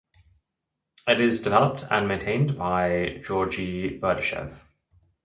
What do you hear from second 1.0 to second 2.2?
It is developed and